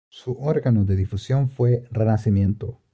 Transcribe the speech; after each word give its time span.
Su 0.09 0.31
órgano 0.39 0.83
de 0.83 0.95
difusión 0.95 1.47
fue 1.47 1.83
"Renacimiento". 1.91 2.79